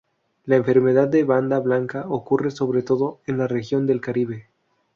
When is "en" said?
3.27-3.37